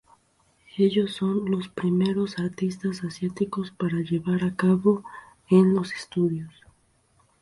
[0.79, 5.03] Ellos son los primeros artistas asiáticos para llevar a cabo
[5.47, 6.51] en los estudios.